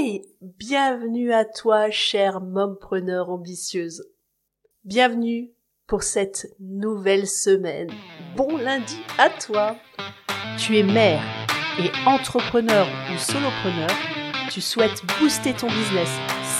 Hey 0.00 0.22
Bienvenue 0.40 1.32
à 1.32 1.44
toi, 1.44 1.90
chère 1.90 2.40
mompreneur 2.40 3.30
ambitieuse. 3.30 4.04
Bienvenue 4.84 5.50
pour 5.88 6.04
cette 6.04 6.54
nouvelle 6.60 7.26
semaine. 7.26 7.90
Bon 8.36 8.56
lundi 8.58 9.00
à 9.18 9.28
toi 9.28 9.74
Tu 10.56 10.78
es 10.78 10.84
mère 10.84 11.20
et 11.80 11.90
entrepreneur 12.06 12.86
ou 13.12 13.18
solopreneur, 13.18 13.90
tu 14.52 14.60
souhaites 14.60 15.02
booster 15.18 15.52
ton 15.52 15.66
business 15.66 16.10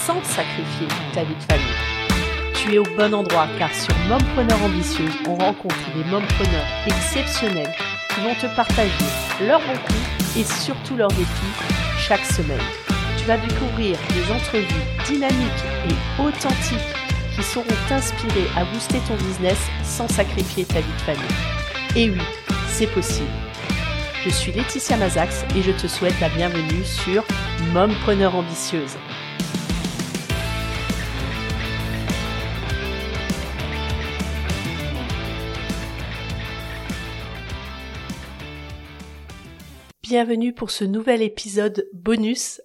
sans 0.05 0.21
sacrifier 0.25 0.87
ta 1.13 1.23
vie 1.23 1.35
de 1.35 1.43
famille. 1.43 2.53
Tu 2.55 2.73
es 2.73 2.77
au 2.77 2.97
bon 2.97 3.13
endroit 3.13 3.47
car 3.57 3.73
sur 3.73 3.95
Mompreneur 4.09 4.61
Ambitieuse, 4.63 5.15
on 5.29 5.35
rencontre 5.35 5.95
des 5.95 6.03
mompreneurs 6.03 6.67
exceptionnels 6.87 7.73
qui 8.13 8.19
vont 8.19 8.35
te 8.35 8.53
partager 8.53 9.05
leurs 9.47 9.61
bons 9.61 10.37
et 10.37 10.43
surtout 10.43 10.97
leurs 10.97 11.07
défis 11.07 11.55
chaque 11.97 12.25
semaine 12.25 12.88
découvrir 13.37 13.97
des 14.13 14.31
entrevues 14.31 14.65
dynamiques 15.05 15.65
et 15.87 16.21
authentiques 16.21 16.95
qui 17.35 17.43
sauront 17.43 17.67
t'inspirer 17.87 18.45
à 18.57 18.65
booster 18.65 18.99
ton 19.07 19.15
business 19.15 19.57
sans 19.83 20.07
sacrifier 20.07 20.65
ta 20.65 20.81
vie 20.81 20.93
de 20.93 21.01
famille. 21.01 21.95
Et 21.95 22.09
oui, 22.09 22.21
c'est 22.67 22.87
possible. 22.87 23.27
Je 24.23 24.29
suis 24.29 24.51
Laetitia 24.51 24.97
Mazax 24.97 25.45
et 25.55 25.61
je 25.61 25.71
te 25.71 25.87
souhaite 25.87 26.19
la 26.19 26.29
bienvenue 26.29 26.83
sur 26.83 27.25
Mompreneur 27.73 28.35
Ambitieuse. 28.35 28.97
Bienvenue 40.01 40.53
pour 40.53 40.71
ce 40.71 40.85
nouvel 40.85 41.21
épisode 41.21 41.87
bonus 41.93 42.61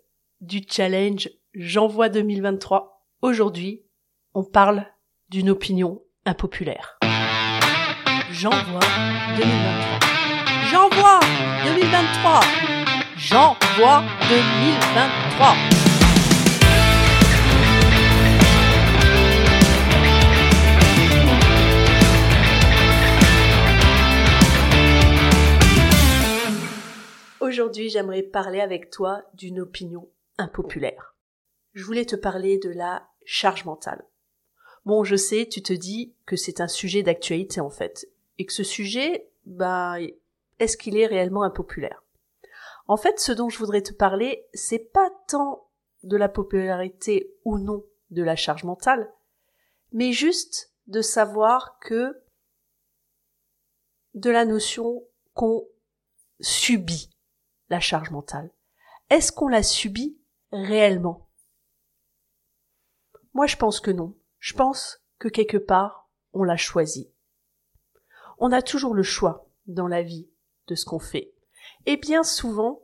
du 0.46 0.62
challenge 0.68 1.30
J'envoie 1.54 2.08
2023. 2.08 3.06
Aujourd'hui, 3.22 3.84
on 4.34 4.44
parle 4.44 4.86
d'une 5.28 5.50
opinion 5.50 6.02
impopulaire. 6.26 6.98
J'envoie 8.32 8.80
2023. 9.36 10.00
J'envoie 10.70 11.20
2023. 11.64 12.40
J'envoie 13.16 14.02
2023. 14.28 15.54
Aujourd'hui, 27.40 27.88
j'aimerais 27.88 28.22
parler 28.22 28.60
avec 28.60 28.90
toi 28.90 29.22
d'une 29.34 29.60
opinion 29.60 30.08
impopulaire. 30.38 31.16
Je 31.72 31.84
voulais 31.84 32.04
te 32.04 32.16
parler 32.16 32.58
de 32.58 32.70
la 32.70 33.08
charge 33.24 33.64
mentale. 33.64 34.04
Bon, 34.84 35.02
je 35.02 35.16
sais, 35.16 35.48
tu 35.50 35.62
te 35.62 35.72
dis 35.72 36.14
que 36.26 36.36
c'est 36.36 36.60
un 36.60 36.68
sujet 36.68 37.02
d'actualité 37.02 37.60
en 37.60 37.70
fait, 37.70 38.08
et 38.38 38.46
que 38.46 38.52
ce 38.52 38.64
sujet, 38.64 39.30
bah, 39.46 39.96
est-ce 40.58 40.76
qu'il 40.76 40.96
est 40.96 41.06
réellement 41.06 41.42
impopulaire? 41.42 42.02
En 42.86 42.96
fait, 42.96 43.18
ce 43.18 43.32
dont 43.32 43.48
je 43.48 43.58
voudrais 43.58 43.82
te 43.82 43.94
parler, 43.94 44.46
c'est 44.52 44.78
pas 44.78 45.10
tant 45.26 45.68
de 46.02 46.16
la 46.16 46.28
popularité 46.28 47.34
ou 47.44 47.58
non 47.58 47.84
de 48.10 48.22
la 48.22 48.36
charge 48.36 48.64
mentale, 48.64 49.10
mais 49.92 50.12
juste 50.12 50.72
de 50.86 51.00
savoir 51.00 51.78
que 51.80 52.20
de 54.12 54.30
la 54.30 54.44
notion 54.44 55.02
qu'on 55.32 55.66
subit 56.40 57.10
la 57.70 57.80
charge 57.80 58.10
mentale. 58.10 58.50
Est-ce 59.10 59.32
qu'on 59.32 59.48
la 59.48 59.62
subit 59.62 60.18
réellement 60.54 61.28
Moi 63.32 63.46
je 63.46 63.56
pense 63.56 63.80
que 63.80 63.90
non. 63.90 64.16
Je 64.38 64.54
pense 64.54 65.04
que 65.18 65.28
quelque 65.28 65.56
part 65.56 66.08
on 66.32 66.42
l'a 66.44 66.56
choisi. 66.56 67.12
On 68.38 68.52
a 68.52 68.62
toujours 68.62 68.94
le 68.94 69.02
choix 69.02 69.48
dans 69.66 69.88
la 69.88 70.02
vie 70.02 70.28
de 70.66 70.74
ce 70.74 70.84
qu'on 70.84 70.98
fait. 70.98 71.34
Et 71.86 71.96
bien 71.96 72.22
souvent, 72.22 72.82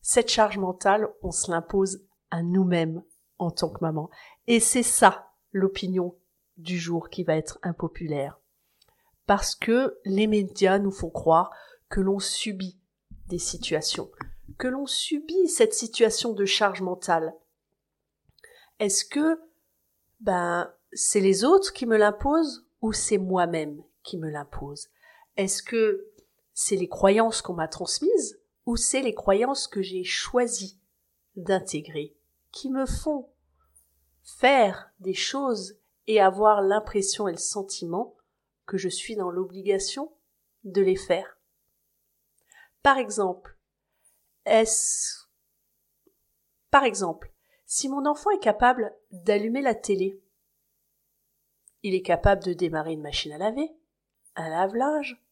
cette 0.00 0.30
charge 0.30 0.58
mentale, 0.58 1.08
on 1.22 1.30
se 1.30 1.50
l'impose 1.50 2.04
à 2.30 2.42
nous-mêmes 2.42 3.02
en 3.38 3.50
tant 3.50 3.70
que 3.70 3.82
maman. 3.82 4.10
Et 4.46 4.60
c'est 4.60 4.82
ça 4.82 5.32
l'opinion 5.52 6.16
du 6.56 6.78
jour 6.78 7.08
qui 7.10 7.24
va 7.24 7.36
être 7.36 7.58
impopulaire. 7.62 8.38
Parce 9.26 9.54
que 9.54 9.98
les 10.04 10.26
médias 10.26 10.78
nous 10.78 10.90
font 10.90 11.10
croire 11.10 11.50
que 11.88 12.00
l'on 12.00 12.18
subit 12.18 12.80
des 13.28 13.38
situations, 13.38 14.10
que 14.60 14.68
l'on 14.68 14.86
subit 14.86 15.48
cette 15.48 15.72
situation 15.72 16.34
de 16.34 16.44
charge 16.44 16.82
mentale 16.82 17.34
Est-ce 18.78 19.06
que 19.06 19.40
ben 20.20 20.70
c'est 20.92 21.20
les 21.20 21.44
autres 21.44 21.72
qui 21.72 21.86
me 21.86 21.96
l'imposent 21.96 22.66
ou 22.82 22.92
c'est 22.92 23.16
moi-même 23.16 23.82
qui 24.02 24.18
me 24.18 24.28
l'impose? 24.28 24.90
Est-ce 25.38 25.62
que 25.62 26.06
c'est 26.52 26.76
les 26.76 26.90
croyances 26.90 27.40
qu'on 27.40 27.54
m'a 27.54 27.68
transmises 27.68 28.38
ou 28.66 28.76
c'est 28.76 29.00
les 29.00 29.14
croyances 29.14 29.66
que 29.66 29.80
j'ai 29.80 30.04
choisi 30.04 30.78
d'intégrer 31.36 32.14
qui 32.52 32.68
me 32.68 32.84
font 32.84 33.30
faire 34.22 34.90
des 35.00 35.14
choses 35.14 35.78
et 36.06 36.20
avoir 36.20 36.60
l'impression 36.60 37.28
et 37.28 37.32
le 37.32 37.38
sentiment 37.38 38.14
que 38.66 38.76
je 38.76 38.90
suis 38.90 39.16
dans 39.16 39.30
l'obligation 39.30 40.12
de 40.64 40.82
les 40.82 40.96
faire? 40.96 41.38
Par 42.82 42.98
exemple, 42.98 43.56
est-ce 44.44 45.26
Par 46.70 46.84
exemple, 46.84 47.32
si 47.66 47.88
mon 47.88 48.06
enfant 48.06 48.30
est 48.30 48.42
capable 48.42 48.94
d'allumer 49.10 49.62
la 49.62 49.74
télé, 49.74 50.20
il 51.82 51.94
est 51.94 52.02
capable 52.02 52.42
de 52.42 52.52
démarrer 52.52 52.92
une 52.92 53.02
machine 53.02 53.32
à 53.32 53.38
laver, 53.38 53.70
un 54.36 54.48
lave-linge. 54.48 55.22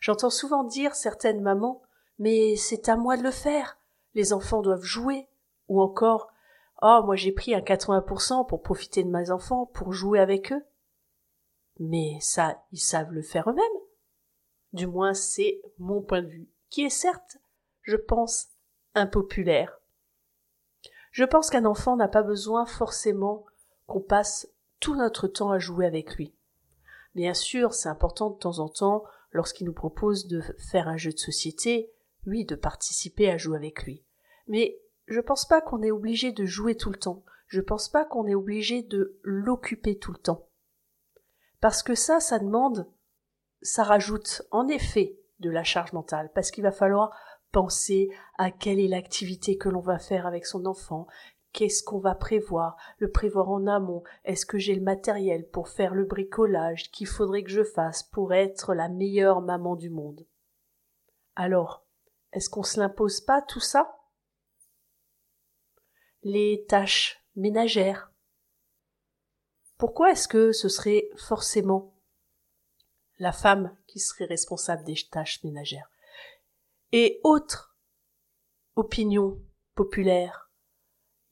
J'entends 0.00 0.30
souvent 0.30 0.64
dire 0.64 0.94
certaines 0.94 1.40
mamans 1.40 1.82
Mais 2.18 2.56
c'est 2.56 2.88
à 2.88 2.96
moi 2.96 3.16
de 3.16 3.22
le 3.22 3.30
faire, 3.30 3.78
les 4.14 4.32
enfants 4.32 4.62
doivent 4.62 4.82
jouer, 4.82 5.28
ou 5.68 5.80
encore 5.80 6.32
Oh, 6.80 7.02
moi 7.04 7.16
j'ai 7.16 7.32
pris 7.32 7.54
un 7.54 7.60
80% 7.60 8.46
pour 8.46 8.62
profiter 8.62 9.02
de 9.02 9.08
mes 9.08 9.30
enfants, 9.30 9.66
pour 9.66 9.92
jouer 9.92 10.20
avec 10.20 10.52
eux. 10.52 10.64
Mais 11.80 12.18
ça, 12.20 12.62
ils 12.72 12.80
savent 12.80 13.12
le 13.12 13.22
faire 13.22 13.48
eux-mêmes. 13.50 13.64
Du 14.72 14.86
moins, 14.86 15.14
c'est 15.14 15.60
mon 15.78 16.02
point 16.02 16.22
de 16.22 16.28
vue, 16.28 16.48
qui 16.68 16.84
est 16.84 16.90
certes 16.90 17.38
je 17.88 17.96
pense, 17.96 18.48
impopulaire. 18.94 19.80
Je 21.10 21.24
pense 21.24 21.48
qu'un 21.48 21.64
enfant 21.64 21.96
n'a 21.96 22.06
pas 22.06 22.22
besoin 22.22 22.66
forcément 22.66 23.46
qu'on 23.86 24.02
passe 24.02 24.46
tout 24.78 24.94
notre 24.94 25.26
temps 25.26 25.50
à 25.50 25.58
jouer 25.58 25.86
avec 25.86 26.16
lui. 26.16 26.34
Bien 27.14 27.32
sûr, 27.32 27.72
c'est 27.72 27.88
important 27.88 28.28
de 28.28 28.38
temps 28.38 28.58
en 28.58 28.68
temps, 28.68 29.04
lorsqu'il 29.32 29.66
nous 29.66 29.72
propose 29.72 30.26
de 30.26 30.42
faire 30.58 30.86
un 30.86 30.98
jeu 30.98 31.12
de 31.12 31.18
société, 31.18 31.90
oui, 32.26 32.44
de 32.44 32.56
participer 32.56 33.30
à 33.30 33.38
jouer 33.38 33.56
avec 33.56 33.84
lui. 33.84 34.04
Mais 34.48 34.78
je 35.06 35.20
pense 35.20 35.48
pas 35.48 35.62
qu'on 35.62 35.82
est 35.82 35.90
obligé 35.90 36.30
de 36.30 36.44
jouer 36.44 36.76
tout 36.76 36.90
le 36.90 36.98
temps. 36.98 37.24
Je 37.46 37.62
pense 37.62 37.88
pas 37.88 38.04
qu'on 38.04 38.26
est 38.26 38.34
obligé 38.34 38.82
de 38.82 39.18
l'occuper 39.22 39.98
tout 39.98 40.12
le 40.12 40.18
temps. 40.18 40.46
Parce 41.62 41.82
que 41.82 41.94
ça, 41.94 42.20
ça 42.20 42.38
demande, 42.38 42.86
ça 43.62 43.82
rajoute 43.82 44.42
en 44.50 44.68
effet 44.68 45.18
de 45.40 45.48
la 45.48 45.64
charge 45.64 45.94
mentale, 45.94 46.30
parce 46.34 46.50
qu'il 46.50 46.64
va 46.64 46.72
falloir 46.72 47.16
penser 47.52 48.08
à 48.36 48.50
quelle 48.50 48.80
est 48.80 48.88
l'activité 48.88 49.56
que 49.56 49.68
l'on 49.68 49.80
va 49.80 49.98
faire 49.98 50.26
avec 50.26 50.46
son 50.46 50.66
enfant, 50.66 51.06
qu'est-ce 51.52 51.82
qu'on 51.82 51.98
va 51.98 52.14
prévoir, 52.14 52.76
le 52.98 53.10
prévoir 53.10 53.48
en 53.48 53.66
amont, 53.66 54.02
est-ce 54.24 54.46
que 54.46 54.58
j'ai 54.58 54.74
le 54.74 54.82
matériel 54.82 55.48
pour 55.48 55.68
faire 55.68 55.94
le 55.94 56.04
bricolage 56.04 56.90
qu'il 56.90 57.06
faudrait 57.06 57.42
que 57.42 57.50
je 57.50 57.64
fasse 57.64 58.02
pour 58.02 58.32
être 58.32 58.74
la 58.74 58.88
meilleure 58.88 59.40
maman 59.40 59.76
du 59.76 59.90
monde. 59.90 60.26
Alors, 61.34 61.86
est-ce 62.32 62.50
qu'on 62.50 62.62
se 62.62 62.78
l'impose 62.78 63.20
pas 63.20 63.42
tout 63.42 63.60
ça? 63.60 63.98
Les 66.22 66.64
tâches 66.68 67.24
ménagères. 67.36 68.12
Pourquoi 69.78 70.10
est-ce 70.10 70.28
que 70.28 70.52
ce 70.52 70.68
serait 70.68 71.08
forcément 71.16 71.94
la 73.18 73.32
femme 73.32 73.76
qui 73.86 74.00
serait 74.00 74.24
responsable 74.26 74.84
des 74.84 74.96
tâches 75.10 75.42
ménagères? 75.44 75.88
Et 76.92 77.20
autres 77.24 77.76
opinions 78.76 79.40
populaires. 79.74 80.50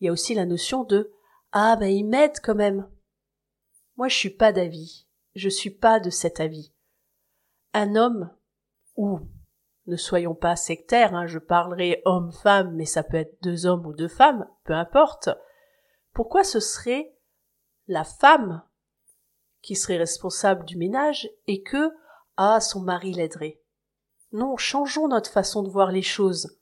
Il 0.00 0.06
y 0.06 0.08
a 0.08 0.12
aussi 0.12 0.34
la 0.34 0.46
notion 0.46 0.84
de 0.84 1.12
ah 1.52 1.76
ben 1.76 1.88
il 1.88 2.04
m'aide 2.04 2.38
quand 2.42 2.54
même. 2.54 2.90
Moi 3.96 4.08
je 4.08 4.16
suis 4.16 4.30
pas 4.30 4.52
d'avis, 4.52 5.06
je 5.34 5.48
suis 5.48 5.70
pas 5.70 6.00
de 6.00 6.10
cet 6.10 6.40
avis. 6.40 6.72
Un 7.72 7.96
homme 7.96 8.30
ou 8.96 9.20
ne 9.86 9.96
soyons 9.96 10.34
pas 10.34 10.56
sectaires, 10.56 11.14
hein, 11.14 11.26
je 11.26 11.38
parlerai 11.38 12.02
homme-femme, 12.04 12.74
mais 12.74 12.86
ça 12.86 13.02
peut 13.04 13.16
être 13.16 13.40
deux 13.42 13.66
hommes 13.66 13.86
ou 13.86 13.94
deux 13.94 14.08
femmes, 14.08 14.48
peu 14.64 14.72
importe. 14.72 15.28
Pourquoi 16.12 16.44
ce 16.44 16.60
serait 16.60 17.16
la 17.86 18.02
femme 18.02 18.62
qui 19.62 19.76
serait 19.76 19.96
responsable 19.96 20.64
du 20.64 20.76
ménage 20.76 21.28
et 21.46 21.62
que 21.62 21.92
ah 22.36 22.60
son 22.60 22.80
mari 22.80 23.12
l'aiderait? 23.12 23.60
Non, 24.32 24.56
changeons 24.56 25.08
notre 25.08 25.30
façon 25.30 25.62
de 25.62 25.70
voir 25.70 25.92
les 25.92 26.02
choses. 26.02 26.58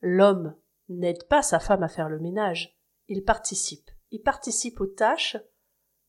L'homme 0.00 0.56
n'aide 0.88 1.26
pas 1.28 1.42
sa 1.42 1.60
femme 1.60 1.82
à 1.82 1.88
faire 1.88 2.08
le 2.08 2.18
ménage, 2.18 2.76
il 3.08 3.24
participe. 3.24 3.90
Il 4.10 4.22
participe 4.22 4.80
aux 4.80 4.86
tâches 4.86 5.36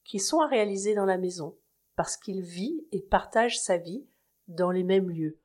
qui 0.04 0.19
sont 0.19 0.39
à 0.39 0.48
réaliser 0.48 0.95
dans 0.95 1.06
la 1.06 1.18
maison, 1.18 1.57
parce 1.95 2.18
qu'il 2.18 2.42
vit 2.42 2.88
et 2.92 3.01
partage 3.01 3.60
sa 3.60 3.78
vie 3.78 4.07
dans 4.48 4.72
les 4.72 4.83
mêmes 4.83 5.10
lieux. 5.10 5.39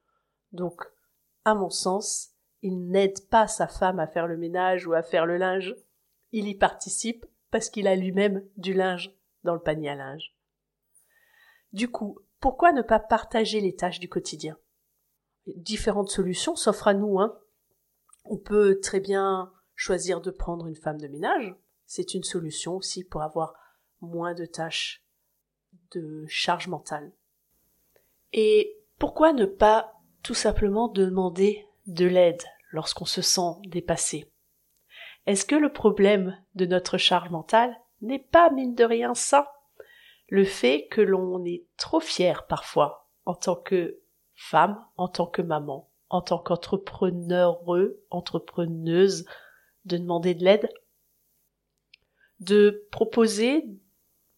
Donc, 0.53 0.83
à 1.45 1.55
mon 1.55 1.71
sens, 1.71 2.31
il 2.63 2.89
n'aide 2.89 3.29
pas 3.29 3.47
sa 3.47 3.69
femme 3.69 4.01
à 4.01 4.07
faire 4.07 4.27
le 4.27 4.37
ménage 4.37 4.87
ou 4.87 4.95
à 4.95 5.03
faire 5.03 5.27
le 5.27 5.37
linge, 5.37 5.77
il 6.33 6.49
y 6.49 6.55
participe 6.55 7.27
parce 7.51 7.71
qu'il 7.71 7.87
a 7.87 7.95
lui-même 7.95 8.45
du 8.57 8.73
linge 8.73 9.15
dans 9.45 9.55
le 9.55 9.61
panier 9.61 9.91
à 9.91 9.95
linge. 9.95 10.35
Du 11.73 11.89
coup, 11.91 12.21
pourquoi 12.41 12.73
ne 12.73 12.83
pas 12.83 12.99
partager 12.99 13.61
les 13.61 13.77
tâches 13.77 14.01
du 14.01 14.09
quotidien? 14.09 14.59
Différentes 15.47 16.11
solutions 16.11 16.57
s'offrent 16.57 16.89
à 16.89 16.95
nous. 16.95 17.21
Hein. 17.21 17.39
On 18.25 18.37
peut 18.37 18.81
très 18.81 19.01
bien 19.01 19.53
choisir 19.75 20.21
de 20.21 20.31
prendre 20.31 20.67
une 20.67 20.75
femme 20.75 21.01
de 21.01 21.09
ménage. 21.09 21.55
C'est 21.87 22.15
une 22.15 22.25
solution 22.25 22.77
aussi 22.77 23.05
pour 23.05 23.23
avoir 23.23 23.55
moins 24.01 24.35
de 24.35 24.45
tâches 24.45 25.05
de 25.93 26.25
charge 26.29 26.69
mentale. 26.69 27.13
Et 28.33 28.77
pourquoi 28.99 29.33
ne 29.33 29.47
pas 29.47 29.93
tout 30.23 30.35
simplement 30.35 30.89
demander 30.89 31.67
de 31.87 32.07
l'aide 32.07 32.43
lorsqu'on 32.71 33.05
se 33.05 33.23
sent 33.23 33.53
dépassé? 33.67 34.31
Est-ce 35.27 35.45
que 35.45 35.55
le 35.55 35.73
problème 35.73 36.37
de 36.55 36.67
notre 36.67 36.99
charge 36.99 37.31
mentale 37.31 37.77
n'est 38.01 38.19
pas 38.19 38.51
mine 38.51 38.75
de 38.75 38.85
rien 38.85 39.15
ça? 39.15 39.53
Le 40.29 40.45
fait 40.45 40.89
que 40.91 41.01
l'on 41.01 41.45
est 41.45 41.65
trop 41.77 42.01
fier 42.01 42.47
parfois 42.47 43.09
en 43.25 43.35
tant 43.35 43.57
que 43.57 44.01
femme, 44.37 44.79
en 44.97 45.09
tant 45.09 45.27
que 45.27 45.43
maman, 45.43 45.91
en 46.09 46.21
tant 46.21 46.39
qu'entrepreneur, 46.39 47.61
entrepreneuse, 48.11 49.25
de 49.85 49.97
demander 49.97 50.35
de 50.35 50.45
l'aide, 50.45 50.69
de 52.41 52.87
proposer 52.91 53.65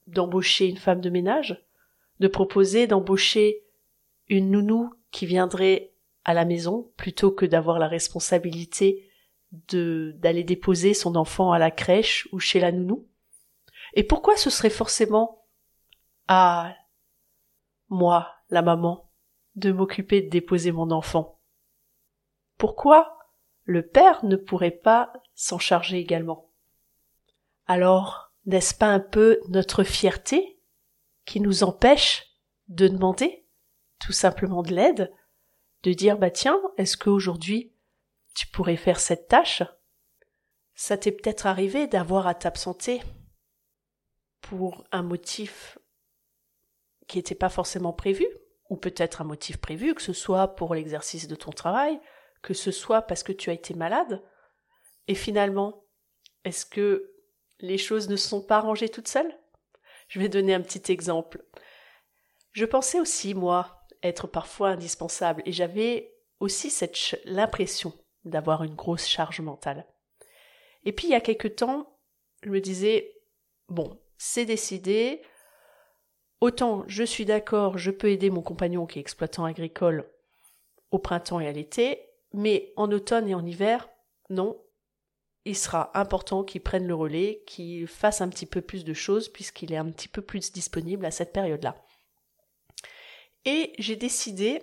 d'embaucher 0.07 0.67
une 0.67 0.79
femme 0.79 1.01
de 1.01 1.11
ménage, 1.11 1.63
de 2.21 2.29
proposer 2.29 2.87
d'embaucher 2.87 3.65
une 4.29 4.51
nounou 4.51 4.93
qui 5.11 5.27
viendrait 5.27 5.95
à 6.25 6.35
la 6.35 6.45
maison 6.45 6.93
plutôt 6.97 7.31
que 7.31 7.47
d'avoir 7.47 7.79
la 7.79 7.89
responsabilité 7.89 9.11
de 9.53 10.15
d'aller 10.19 10.45
déposer 10.45 10.93
son 10.93 11.17
enfant 11.17 11.53
à 11.53 11.59
la 11.59 11.71
crèche 11.71 12.29
ou 12.33 12.39
chez 12.39 12.61
la 12.61 12.73
nounou. 12.73 13.09
Et 13.95 14.05
pourquoi 14.05 14.37
ce 14.37 14.51
serait 14.51 14.71
forcément 14.71 15.47
à 16.29 16.75
moi, 17.89 18.35
la 18.51 18.61
maman, 18.61 19.08
de 19.59 19.73
m'occuper 19.73 20.23
de 20.23 20.31
déposer 20.31 20.73
mon 20.73 20.91
enfant. 20.91 21.41
Pourquoi 22.57 23.19
le 23.65 23.87
père 23.87 24.25
ne 24.25 24.37
pourrait 24.37 24.71
pas 24.71 25.13
s'en 25.35 25.59
charger 25.59 25.99
également? 25.99 26.51
Alors, 27.67 28.33
n'est-ce 28.47 28.75
pas 28.75 28.87
un 28.87 29.01
peu 29.01 29.41
notre 29.49 29.85
fierté 29.85 30.59
qui 31.25 31.41
nous 31.41 31.63
empêche 31.63 32.25
de 32.69 32.89
demander 32.89 33.47
tout 34.01 34.13
simplement 34.13 34.63
de 34.63 34.75
l'aide, 34.75 35.13
de 35.83 35.93
dire 35.93 36.19
bah 36.19 36.31
tiens, 36.31 36.61
est-ce 36.77 36.97
qu'aujourd'hui 36.97 37.75
tu 38.35 38.47
pourrais 38.47 38.77
faire 38.77 39.01
cette 39.01 39.29
tâche? 39.29 39.63
Ça 40.75 40.97
t'est 40.97 41.13
peut-être 41.13 41.47
arrivé 41.47 41.87
d'avoir 41.87 42.27
à 42.27 42.35
t'absenter 42.35 43.03
pour 44.41 44.85
un 44.93 45.03
motif 45.03 45.79
qui 47.07 47.19
n'était 47.19 47.35
pas 47.35 47.49
forcément 47.49 47.93
prévu, 47.93 48.27
ou 48.69 48.77
peut-être 48.77 49.21
un 49.21 49.25
motif 49.25 49.57
prévu, 49.59 49.95
que 49.95 50.03
ce 50.03 50.13
soit 50.13 50.55
pour 50.55 50.75
l'exercice 50.75 51.29
de 51.29 51.35
ton 51.35 51.51
travail, 51.51 52.01
que 52.43 52.55
ce 52.55 52.71
soit 52.71 53.03
parce 53.03 53.23
que 53.23 53.33
tu 53.33 53.51
as 53.51 53.55
été 53.55 53.75
malade, 53.75 54.23
et 55.07 55.15
finalement, 55.15 55.85
est-ce 56.45 56.67
que 56.67 57.13
les 57.61 57.79
choses 57.79 58.09
ne 58.09 58.17
sont 58.17 58.43
pas 58.43 58.59
arrangées 58.59 58.89
toutes 58.89 59.09
seules? 59.09 59.35
Je 60.09 60.21
vais 60.21 60.29
donner 60.29 60.55
un 60.55 60.61
petit 60.61 60.93
exemple. 60.93 61.45
Je 62.53 62.65
pensais 62.65 63.01
aussi, 63.01 63.35
moi, 63.35 63.87
être 64.03 64.27
parfois 64.27 64.71
indispensable, 64.71 65.43
et 65.47 65.53
j'avais 65.53 66.15
aussi 66.41 66.71
cette 66.71 67.21
l'impression 67.25 67.93
d'avoir 68.25 68.63
une 68.63 68.75
grosse 68.75 69.07
charge 69.07 69.41
mentale. 69.41 69.87
Et 70.85 70.93
puis 70.93 71.09
il 71.09 71.11
y 71.11 71.17
a 71.17 71.21
quelque 71.21 71.49
temps, 71.49 71.99
je 72.43 72.51
me 72.51 72.61
disais 72.61 73.13
bon, 73.69 73.99
c'est 74.17 74.45
décidé. 74.45 75.23
Autant 76.41 76.85
je 76.87 77.03
suis 77.03 77.25
d'accord, 77.25 77.79
je 77.79 77.91
peux 77.91 78.11
aider 78.11 78.31
mon 78.31 78.43
compagnon 78.43 78.87
qui 78.87 78.99
est 78.99 79.03
exploitant 79.03 79.45
agricole 79.45 80.09
au 80.91 80.99
printemps 80.99 81.41
et 81.41 81.49
à 81.49 81.53
l'été, 81.53 82.09
mais 82.33 82.73
en 82.77 82.91
automne 82.93 83.29
et 83.29 83.35
en 83.35 83.45
hiver, 83.45 83.89
non. 84.31 84.61
Il 85.45 85.57
sera 85.57 85.99
important 85.99 86.45
qu'il 86.45 86.63
prenne 86.63 86.87
le 86.87 86.95
relais, 86.95 87.43
qu'il 87.47 87.87
fasse 87.87 88.21
un 88.21 88.29
petit 88.29 88.47
peu 88.47 88.61
plus 88.61 88.85
de 88.85 88.95
choses 88.95 89.29
puisqu'il 89.29 89.73
est 89.73 89.79
un 89.79 89.91
petit 89.91 90.09
peu 90.09 90.23
plus 90.23 90.53
disponible 90.53 91.05
à 91.05 91.11
cette 91.11 91.33
période-là. 91.33 91.75
Et 93.45 93.73
j'ai 93.79 93.97
décidé, 93.97 94.61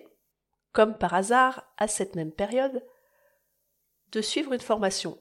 comme 0.72 0.98
par 0.98 1.14
hasard, 1.14 1.64
à 1.78 1.88
cette 1.88 2.16
même 2.16 2.32
période, 2.32 2.86
de 4.12 4.22
suivre 4.22 4.54
une 4.54 4.60
formation. 4.60 5.18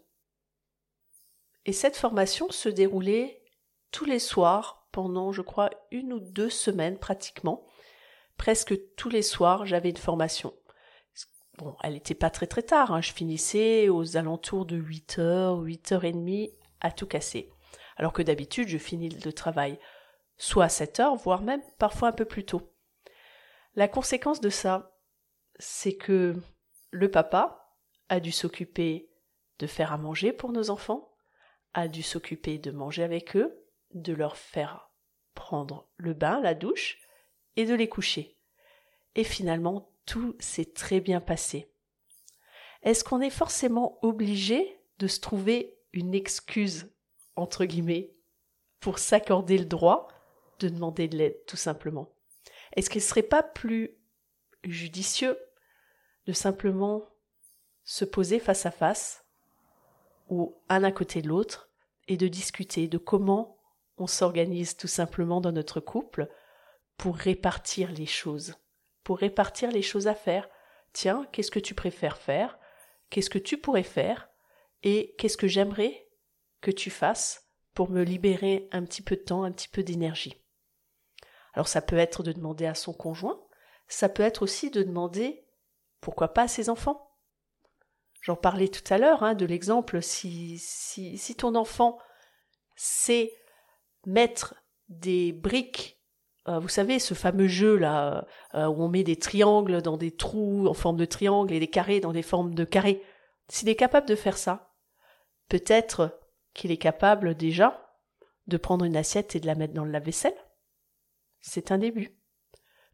Et 1.64 1.72
cette 1.72 1.96
formation 1.96 2.50
se 2.50 2.68
déroulait 2.68 3.42
tous 3.90 4.04
les 4.04 4.18
soirs 4.18 4.83
pendant, 4.94 5.32
je 5.32 5.42
crois, 5.42 5.70
une 5.90 6.12
ou 6.12 6.20
deux 6.20 6.48
semaines 6.48 6.98
pratiquement. 6.98 7.66
Presque 8.36 8.78
tous 8.94 9.08
les 9.08 9.22
soirs, 9.22 9.66
j'avais 9.66 9.90
une 9.90 9.96
formation. 9.96 10.54
Bon, 11.58 11.74
elle 11.82 11.94
n'était 11.94 12.14
pas 12.14 12.30
très 12.30 12.46
très 12.46 12.62
tard, 12.62 12.92
hein. 12.92 13.00
je 13.00 13.12
finissais 13.12 13.88
aux 13.88 14.16
alentours 14.16 14.66
de 14.66 14.76
8 14.76 15.18
heures, 15.18 15.58
8 15.58 15.92
heures 15.92 16.04
et 16.04 16.12
demie 16.12 16.50
à 16.80 16.92
tout 16.92 17.08
casser. 17.08 17.50
Alors 17.96 18.12
que 18.12 18.22
d'habitude, 18.22 18.68
je 18.68 18.78
finis 18.78 19.08
le 19.08 19.32
travail 19.32 19.80
soit 20.36 20.66
à 20.66 20.68
7 20.68 21.00
heures, 21.00 21.16
voire 21.16 21.42
même 21.42 21.62
parfois 21.78 22.08
un 22.08 22.12
peu 22.12 22.24
plus 22.24 22.44
tôt. 22.44 22.72
La 23.74 23.88
conséquence 23.88 24.40
de 24.40 24.50
ça, 24.50 24.96
c'est 25.58 25.96
que 25.96 26.36
le 26.92 27.10
papa 27.10 27.74
a 28.08 28.20
dû 28.20 28.30
s'occuper 28.30 29.10
de 29.58 29.66
faire 29.66 29.92
à 29.92 29.98
manger 29.98 30.32
pour 30.32 30.52
nos 30.52 30.70
enfants, 30.70 31.12
a 31.72 31.88
dû 31.88 32.04
s'occuper 32.04 32.58
de 32.58 32.70
manger 32.70 33.02
avec 33.02 33.36
eux, 33.36 33.63
de 33.94 34.12
leur 34.12 34.36
faire 34.36 34.90
prendre 35.34 35.88
le 35.96 36.12
bain, 36.12 36.40
la 36.40 36.54
douche, 36.54 36.98
et 37.56 37.64
de 37.64 37.74
les 37.74 37.88
coucher. 37.88 38.36
Et 39.14 39.24
finalement, 39.24 39.92
tout 40.06 40.36
s'est 40.38 40.72
très 40.72 41.00
bien 41.00 41.20
passé. 41.20 41.72
Est-ce 42.82 43.04
qu'on 43.04 43.20
est 43.20 43.30
forcément 43.30 43.98
obligé 44.02 44.78
de 44.98 45.06
se 45.06 45.20
trouver 45.20 45.78
une 45.92 46.14
excuse, 46.14 46.92
entre 47.36 47.64
guillemets, 47.64 48.14
pour 48.80 48.98
s'accorder 48.98 49.56
le 49.56 49.64
droit 49.64 50.08
de 50.58 50.68
demander 50.68 51.08
de 51.08 51.16
l'aide, 51.16 51.44
tout 51.46 51.56
simplement? 51.56 52.14
Est-ce 52.76 52.90
qu'il 52.90 53.00
ne 53.00 53.06
serait 53.06 53.22
pas 53.22 53.42
plus 53.42 53.96
judicieux 54.64 55.38
de 56.26 56.32
simplement 56.32 57.08
se 57.84 58.04
poser 58.04 58.38
face 58.38 58.66
à 58.66 58.70
face, 58.70 59.24
ou 60.28 60.56
un 60.68 60.84
à 60.84 60.92
côté 60.92 61.22
de 61.22 61.28
l'autre, 61.28 61.70
et 62.08 62.16
de 62.16 62.28
discuter 62.28 62.88
de 62.88 62.98
comment 62.98 63.58
on 63.96 64.06
s'organise 64.06 64.76
tout 64.76 64.88
simplement 64.88 65.40
dans 65.40 65.52
notre 65.52 65.80
couple 65.80 66.28
pour 66.96 67.16
répartir 67.16 67.92
les 67.92 68.06
choses, 68.06 68.54
pour 69.02 69.18
répartir 69.18 69.70
les 69.70 69.82
choses 69.82 70.06
à 70.06 70.14
faire. 70.14 70.48
Tiens, 70.92 71.26
qu'est-ce 71.32 71.50
que 71.50 71.58
tu 71.58 71.74
préfères 71.74 72.18
faire? 72.18 72.58
Qu'est-ce 73.10 73.30
que 73.30 73.38
tu 73.38 73.58
pourrais 73.58 73.82
faire? 73.82 74.28
Et 74.82 75.14
qu'est-ce 75.18 75.36
que 75.36 75.48
j'aimerais 75.48 76.08
que 76.60 76.70
tu 76.70 76.90
fasses 76.90 77.48
pour 77.74 77.90
me 77.90 78.02
libérer 78.02 78.68
un 78.72 78.84
petit 78.84 79.02
peu 79.02 79.16
de 79.16 79.22
temps, 79.22 79.44
un 79.44 79.52
petit 79.52 79.68
peu 79.68 79.82
d'énergie? 79.82 80.42
Alors 81.52 81.68
ça 81.68 81.82
peut 81.82 81.98
être 81.98 82.22
de 82.22 82.32
demander 82.32 82.66
à 82.66 82.74
son 82.74 82.92
conjoint, 82.92 83.40
ça 83.86 84.08
peut 84.08 84.22
être 84.22 84.42
aussi 84.42 84.70
de 84.70 84.82
demander 84.82 85.46
pourquoi 86.00 86.34
pas 86.34 86.42
à 86.42 86.48
ses 86.48 86.68
enfants? 86.68 87.10
J'en 88.20 88.36
parlais 88.36 88.68
tout 88.68 88.92
à 88.92 88.98
l'heure 88.98 89.22
hein, 89.22 89.34
de 89.34 89.46
l'exemple 89.46 90.02
si, 90.02 90.58
si, 90.58 91.18
si 91.18 91.36
ton 91.36 91.54
enfant 91.54 91.98
sait 92.74 93.32
mettre 94.06 94.54
des 94.88 95.32
briques 95.32 95.94
euh, 96.48 96.58
vous 96.58 96.68
savez, 96.68 96.98
ce 96.98 97.14
fameux 97.14 97.46
jeu 97.46 97.76
là 97.76 98.26
euh, 98.54 98.66
où 98.66 98.82
on 98.82 98.88
met 98.88 99.02
des 99.02 99.16
triangles 99.16 99.80
dans 99.80 99.96
des 99.96 100.14
trous 100.14 100.66
en 100.66 100.74
forme 100.74 100.96
de 100.96 101.06
triangle 101.06 101.54
et 101.54 101.60
des 101.60 101.68
carrés 101.68 102.00
dans 102.00 102.12
des 102.12 102.22
formes 102.22 102.54
de 102.54 102.64
carrés. 102.64 103.02
S'il 103.48 103.68
est 103.68 103.76
capable 103.76 104.06
de 104.06 104.14
faire 104.14 104.36
ça, 104.36 104.74
peut-être 105.48 106.20
qu'il 106.52 106.70
est 106.70 106.78
capable 106.78 107.34
déjà 107.34 107.96
de 108.46 108.58
prendre 108.58 108.84
une 108.84 108.96
assiette 108.96 109.34
et 109.34 109.40
de 109.40 109.46
la 109.46 109.54
mettre 109.54 109.72
dans 109.72 109.84
le 109.84 109.90
lave-vaisselle. 109.90 110.36
C'est 111.40 111.72
un 111.72 111.78
début. 111.78 112.18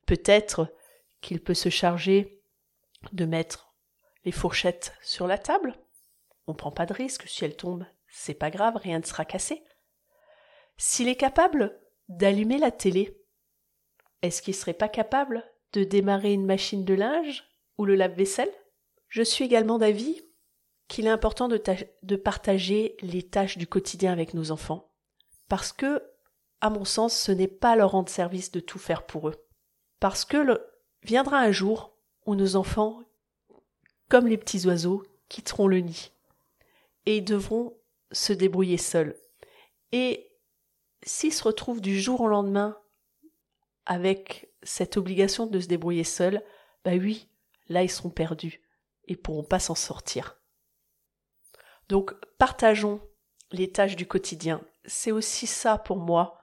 Peut-être 0.06 0.72
qu'il 1.20 1.42
peut 1.42 1.54
se 1.54 1.68
charger 1.68 2.42
de 3.12 3.24
mettre 3.24 3.74
les 4.24 4.32
fourchettes 4.32 4.94
sur 5.02 5.26
la 5.26 5.38
table. 5.38 5.74
On 6.46 6.54
prend 6.54 6.70
pas 6.70 6.86
de 6.86 6.94
risque, 6.94 7.28
si 7.28 7.44
elles 7.44 7.56
tombent, 7.56 7.86
c'est 8.08 8.34
pas 8.34 8.50
grave, 8.50 8.76
rien 8.76 8.98
ne 8.98 9.04
sera 9.04 9.24
cassé. 9.24 9.62
S'il 10.82 11.08
est 11.08 11.16
capable 11.16 11.78
d'allumer 12.08 12.56
la 12.56 12.70
télé, 12.70 13.14
est-ce 14.22 14.40
qu'il 14.40 14.54
serait 14.54 14.72
pas 14.72 14.88
capable 14.88 15.44
de 15.74 15.84
démarrer 15.84 16.32
une 16.32 16.46
machine 16.46 16.86
de 16.86 16.94
linge 16.94 17.44
ou 17.76 17.84
le 17.84 17.96
lave-vaisselle? 17.96 18.50
Je 19.08 19.20
suis 19.20 19.44
également 19.44 19.76
d'avis 19.76 20.22
qu'il 20.88 21.06
est 21.06 21.10
important 21.10 21.48
de, 21.48 22.16
partager 22.16 22.96
les 23.02 23.22
tâches 23.22 23.58
du 23.58 23.66
quotidien 23.66 24.10
avec 24.10 24.32
nos 24.32 24.52
enfants. 24.52 24.90
Parce 25.50 25.70
que, 25.70 26.02
à 26.62 26.70
mon 26.70 26.86
sens, 26.86 27.14
ce 27.14 27.30
n'est 27.30 27.46
pas 27.46 27.76
leur 27.76 27.90
rendre 27.90 28.08
service 28.08 28.50
de 28.50 28.60
tout 28.60 28.78
faire 28.78 29.04
pour 29.04 29.28
eux. 29.28 29.46
Parce 30.00 30.24
que 30.24 30.66
viendra 31.02 31.40
un 31.40 31.52
jour 31.52 31.94
où 32.24 32.34
nos 32.34 32.56
enfants, 32.56 33.02
comme 34.08 34.26
les 34.26 34.38
petits 34.38 34.66
oiseaux, 34.66 35.04
quitteront 35.28 35.66
le 35.66 35.80
nid 35.80 36.10
et 37.04 37.20
devront 37.20 37.76
se 38.12 38.32
débrouiller 38.32 38.78
seuls. 38.78 39.14
Et 39.92 40.29
s'ils 41.02 41.32
se 41.32 41.42
retrouvent 41.42 41.80
du 41.80 42.00
jour 42.00 42.20
au 42.20 42.28
lendemain 42.28 42.76
avec 43.86 44.52
cette 44.62 44.96
obligation 44.96 45.46
de 45.46 45.60
se 45.60 45.66
débrouiller 45.66 46.04
seuls, 46.04 46.42
bah 46.84 46.92
oui, 46.92 47.28
là 47.68 47.82
ils 47.82 47.90
seront 47.90 48.10
perdus 48.10 48.60
et 49.06 49.16
pourront 49.16 49.44
pas 49.44 49.58
s'en 49.58 49.74
sortir. 49.74 50.38
Donc 51.88 52.14
partageons 52.38 53.00
les 53.52 53.70
tâches 53.70 53.96
du 53.96 54.06
quotidien. 54.06 54.62
C'est 54.84 55.10
aussi 55.10 55.46
ça 55.46 55.78
pour 55.78 55.96
moi, 55.96 56.38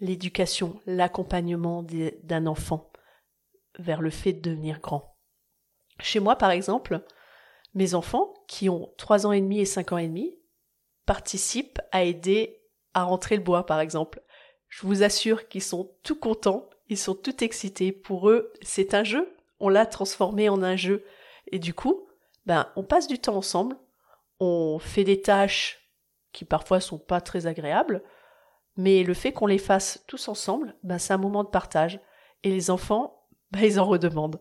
l'éducation, 0.00 0.80
l'accompagnement 0.86 1.84
d'un 2.22 2.46
enfant 2.46 2.90
vers 3.78 4.00
le 4.00 4.10
fait 4.10 4.32
de 4.32 4.50
devenir 4.50 4.80
grand. 4.80 5.16
Chez 6.00 6.20
moi, 6.20 6.36
par 6.36 6.50
exemple, 6.50 7.04
mes 7.74 7.94
enfants, 7.94 8.32
qui 8.48 8.68
ont 8.68 8.92
trois 8.96 9.26
ans 9.26 9.32
et 9.32 9.40
demi 9.40 9.60
et 9.60 9.66
cinq 9.66 9.92
ans 9.92 9.98
et 9.98 10.08
demi, 10.08 10.38
participent 11.04 11.80
à 11.92 12.02
aider 12.04 12.55
rentrer 13.04 13.36
le 13.36 13.42
bois, 13.42 13.66
par 13.66 13.80
exemple. 13.80 14.22
Je 14.68 14.86
vous 14.86 15.02
assure 15.02 15.48
qu'ils 15.48 15.62
sont 15.62 15.92
tout 16.02 16.16
contents, 16.16 16.68
ils 16.88 16.98
sont 16.98 17.14
tout 17.14 17.42
excités. 17.44 17.92
Pour 17.92 18.30
eux, 18.30 18.52
c'est 18.62 18.94
un 18.94 19.04
jeu, 19.04 19.34
on 19.60 19.68
l'a 19.68 19.86
transformé 19.86 20.48
en 20.48 20.62
un 20.62 20.76
jeu. 20.76 21.04
Et 21.50 21.58
du 21.58 21.74
coup, 21.74 22.06
ben, 22.46 22.68
on 22.76 22.82
passe 22.82 23.06
du 23.06 23.18
temps 23.18 23.36
ensemble, 23.36 23.76
on 24.40 24.78
fait 24.78 25.04
des 25.04 25.20
tâches 25.20 25.90
qui 26.32 26.44
parfois 26.44 26.80
sont 26.80 26.98
pas 26.98 27.20
très 27.20 27.46
agréables, 27.46 28.02
mais 28.76 29.02
le 29.02 29.14
fait 29.14 29.32
qu'on 29.32 29.46
les 29.46 29.58
fasse 29.58 30.04
tous 30.06 30.28
ensemble, 30.28 30.76
ben, 30.82 30.98
c'est 30.98 31.14
un 31.14 31.18
moment 31.18 31.44
de 31.44 31.48
partage. 31.48 32.00
Et 32.42 32.50
les 32.50 32.70
enfants, 32.70 33.26
ben, 33.50 33.62
ils 33.62 33.80
en 33.80 33.86
redemandent. 33.86 34.40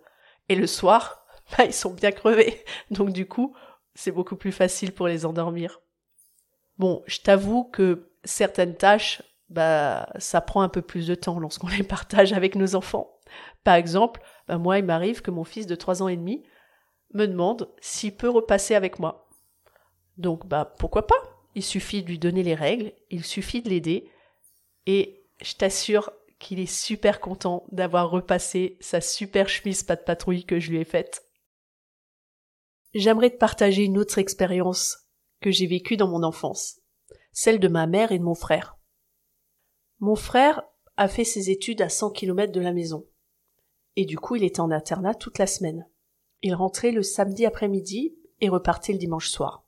Et 0.50 0.56
le 0.56 0.68
soir, 0.68 1.26
ben, 1.58 1.66
ils 1.66 1.74
sont 1.74 1.94
bien 1.94 2.12
crevés. 2.12 2.64
Donc 2.92 3.12
du 3.12 3.28
coup, 3.28 3.56
c'est 3.94 4.12
beaucoup 4.12 4.36
plus 4.36 4.52
facile 4.52 4.94
pour 4.94 5.08
les 5.08 5.26
endormir. 5.26 5.82
Bon, 6.78 7.04
je 7.08 7.20
t'avoue 7.22 7.64
que 7.64 8.12
certaines 8.26 8.76
tâches, 8.76 9.22
bah, 9.50 10.10
ça 10.18 10.42
prend 10.42 10.62
un 10.62 10.70
peu 10.70 10.82
plus 10.82 11.08
de 11.08 11.16
temps 11.16 11.40
lorsqu'on 11.40 11.68
les 11.78 11.84
partage 11.84 12.34
avec 12.34 12.56
nos 12.56 12.76
enfants. 12.76 13.20
Par 13.64 13.76
exemple, 13.76 14.22
bah, 14.48 14.58
moi, 14.58 14.80
il 14.80 14.86
m'arrive 14.86 15.22
que 15.22 15.32
mon 15.32 15.44
fils 15.44 15.68
de 15.68 15.76
trois 15.76 16.04
ans 16.04 16.08
et 16.08 16.18
demi 16.18 16.44
me 17.14 17.28
demande 17.28 17.74
s'il 17.80 18.16
peut 18.16 18.30
repasser 18.30 18.76
avec 18.76 19.00
moi. 19.00 19.30
Donc, 20.18 20.46
bah, 20.48 20.76
pourquoi 20.78 21.08
pas? 21.08 21.16
Il 21.56 21.64
suffit 21.64 22.04
de 22.04 22.10
lui 22.10 22.20
donner 22.20 22.44
les 22.44 22.56
règles, 22.56 22.92
il 23.10 23.24
suffit 23.24 23.62
de 23.62 23.70
l'aider, 23.70 24.10
et 24.86 25.26
je 25.42 25.54
t'assure 25.54 26.12
qu'il 26.40 26.60
est 26.60 26.66
super 26.72 27.22
content 27.22 27.66
d'avoir 27.72 28.10
repassé 28.10 28.78
sa 28.82 29.02
super 29.02 29.48
chemise 29.48 29.84
pas 29.84 29.96
de 29.96 30.04
patrouille 30.04 30.46
que 30.46 30.60
je 30.60 30.70
lui 30.70 30.80
ai 30.80 30.86
faite. 30.86 31.24
J'aimerais 32.94 33.30
te 33.30 33.38
partager 33.38 33.84
une 33.84 33.98
autre 33.98 34.18
expérience 34.18 34.98
que 35.42 35.52
j'ai 35.52 35.68
vécue 35.68 35.98
dans 35.98 36.08
mon 36.08 36.24
enfance, 36.24 36.80
celle 37.36 37.60
de 37.60 37.68
ma 37.68 37.86
mère 37.86 38.14
et 38.14 38.18
de 38.18 38.24
mon 38.24 38.34
frère. 38.34 38.78
Mon 40.00 40.16
frère 40.16 40.64
a 40.96 41.10
fait 41.10 41.26
ses 41.26 41.52
études 41.52 41.82
à 41.82 41.90
100 41.90 42.12
km 42.12 42.52
de 42.54 42.62
la 42.62 42.72
maison. 42.72 43.06
Et 43.98 44.06
du 44.06 44.18
coup, 44.18 44.38
il 44.38 44.44
était 44.46 44.62
en 44.62 44.72
internat 44.72 45.14
toute 45.14 45.38
la 45.38 45.46
semaine. 45.46 45.86
Il 46.42 46.56
rentrait 46.56 46.92
le 46.92 47.04
samedi 47.04 47.46
après-midi 47.46 48.16
et 48.40 48.48
repartait 48.48 48.94
le 48.94 49.00
dimanche 49.00 49.30
soir. 49.30 49.66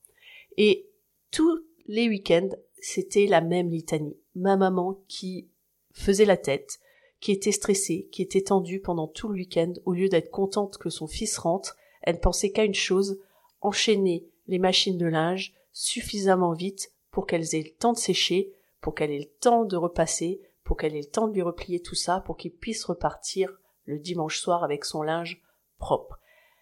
Et 0.56 0.90
tous 1.30 1.66
les 1.88 2.08
week-ends, 2.08 2.50
c'était 2.80 3.28
la 3.28 3.42
même 3.42 3.70
litanie. 3.70 4.18
Ma 4.34 4.56
maman 4.56 5.04
qui 5.10 5.50
faisait 5.92 6.26
la 6.26 6.38
tête, 6.38 6.80
qui 7.20 7.34
était 7.34 7.52
stressée, 7.52 8.08
qui 8.14 8.22
était 8.22 8.44
tendue 8.44 8.80
pendant 8.80 9.10
tout 9.10 9.28
le 9.28 9.36
week-end, 9.36 9.74
au 9.86 9.92
lieu 9.92 10.08
d'être 10.08 10.32
contente 10.32 10.78
que 10.78 10.90
son 10.90 11.08
fils 11.08 11.38
rentre, 11.38 11.76
elle 12.02 12.22
pensait 12.22 12.52
qu'à 12.52 12.64
une 12.64 12.74
chose, 12.74 13.20
enchaîner 13.60 14.26
les 14.48 14.60
machines 14.60 14.98
de 14.98 15.06
linge 15.06 15.54
suffisamment 15.74 16.54
vite 16.54 16.94
pour 17.18 17.26
qu'elles 17.26 17.56
aient 17.56 17.64
le 17.64 17.76
temps 17.76 17.94
de 17.94 17.98
sécher, 17.98 18.54
pour 18.80 18.94
qu'elle 18.94 19.10
ait 19.10 19.18
le 19.18 19.40
temps 19.40 19.66
de 19.66 19.76
repasser, 19.76 20.40
pour 20.64 20.78
qu'elle 20.78 20.96
ait 20.96 21.02
le 21.02 21.10
temps 21.10 21.28
de 21.28 21.34
lui 21.34 21.42
replier 21.42 21.82
tout 21.82 21.96
ça, 21.96 22.22
pour 22.24 22.38
qu'il 22.38 22.54
puisse 22.54 22.86
repartir 22.86 23.58
le 23.86 23.98
dimanche 23.98 24.38
soir 24.38 24.64
avec 24.64 24.86
son 24.86 25.02
linge 25.02 25.42
propre. 25.80 26.20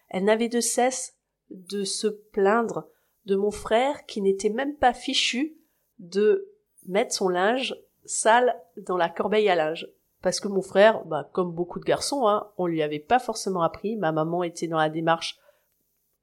Elle 0.08 0.24
n'avait 0.24 0.48
de 0.48 0.60
cesse 0.60 1.18
de 1.50 1.84
se 1.84 2.06
plaindre 2.06 2.88
de 3.26 3.36
mon 3.36 3.50
frère 3.50 4.06
qui 4.06 4.22
n'était 4.22 4.48
même 4.48 4.78
pas 4.78 4.94
fichu 4.94 5.58
de 5.98 6.50
mettre 6.86 7.12
son 7.14 7.28
linge 7.28 7.76
sale 8.06 8.58
dans 8.78 8.96
la 8.96 9.10
corbeille 9.10 9.50
à 9.50 9.56
linge. 9.56 9.86
Parce 10.22 10.40
que 10.40 10.48
mon 10.48 10.62
frère, 10.62 11.04
bah, 11.04 11.28
comme 11.34 11.52
beaucoup 11.52 11.80
de 11.80 11.84
garçons, 11.84 12.26
hein, 12.26 12.50
on 12.56 12.64
lui 12.64 12.80
avait 12.82 12.98
pas 12.98 13.18
forcément 13.18 13.60
appris. 13.60 13.94
Ma 13.96 14.10
maman 14.10 14.42
était 14.42 14.68
dans 14.68 14.78
la 14.78 14.88
démarche 14.88 15.38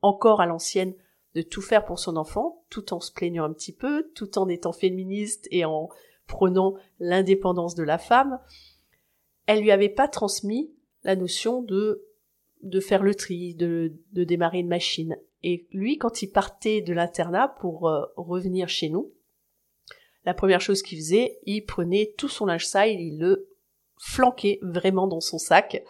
encore 0.01 0.41
à 0.41 0.47
l'ancienne 0.47 0.95
de 1.35 1.41
tout 1.41 1.61
faire 1.61 1.85
pour 1.85 1.99
son 1.99 2.15
enfant, 2.15 2.63
tout 2.69 2.93
en 2.93 2.99
se 2.99 3.11
plaignant 3.11 3.45
un 3.45 3.53
petit 3.53 3.73
peu, 3.73 4.11
tout 4.15 4.37
en 4.37 4.47
étant 4.47 4.73
féministe 4.73 5.47
et 5.51 5.65
en 5.65 5.89
prenant 6.27 6.75
l'indépendance 6.99 7.75
de 7.75 7.83
la 7.83 7.97
femme. 7.97 8.39
Elle 9.45 9.61
lui 9.61 9.71
avait 9.71 9.89
pas 9.89 10.07
transmis 10.07 10.73
la 11.03 11.15
notion 11.15 11.61
de 11.61 12.05
de 12.63 12.79
faire 12.79 13.03
le 13.03 13.13
tri, 13.13 13.53
de, 13.55 13.93
de 14.13 14.23
démarrer 14.23 14.59
une 14.59 14.69
machine. 14.69 15.17
Et 15.43 15.67
lui, 15.71 15.97
quand 15.97 16.21
il 16.21 16.31
partait 16.31 16.81
de 16.81 16.93
l'internat 16.93 17.49
pour 17.59 17.89
euh, 17.89 18.05
revenir 18.15 18.69
chez 18.69 18.89
nous, 18.89 19.11
la 20.25 20.33
première 20.33 20.61
chose 20.61 20.81
qu'il 20.81 20.97
faisait, 20.97 21.37
il 21.45 21.65
prenait 21.65 22.13
tout 22.17 22.29
son 22.29 22.45
linge 22.45 22.65
sale, 22.65 22.91
il 22.91 23.19
le 23.19 23.49
flanquait 23.99 24.59
vraiment 24.61 25.07
dans 25.07 25.19
son 25.19 25.37
sac. 25.37 25.83